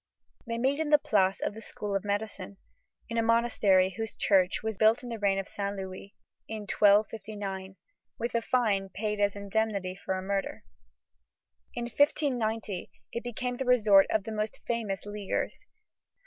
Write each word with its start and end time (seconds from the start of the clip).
They 0.47 0.57
meet 0.57 0.79
in 0.79 0.89
the 0.89 0.97
Place 0.97 1.39
of 1.41 1.53
the 1.53 1.61
School 1.61 1.95
of 1.95 2.03
Medicine, 2.03 2.57
in 3.07 3.19
a 3.19 3.21
monastery 3.21 3.91
whose 3.95 4.15
church 4.15 4.63
was 4.63 4.75
built 4.75 5.03
in 5.03 5.09
the 5.09 5.19
reign 5.19 5.37
of 5.37 5.47
Saint 5.47 5.75
Louis, 5.75 6.15
in 6.47 6.61
1259, 6.61 7.75
with 8.17 8.31
the 8.31 8.41
fine 8.41 8.89
paid 8.89 9.19
as 9.19 9.35
indemnity 9.35 9.95
for 9.95 10.15
a 10.15 10.23
murder. 10.23 10.63
In 11.75 11.83
1590, 11.83 12.89
it 13.11 13.23
became 13.23 13.57
the 13.57 13.65
resort 13.65 14.07
of 14.09 14.23
the 14.23 14.31
most 14.31 14.61
famous 14.65 15.05
Leaguers. 15.05 15.65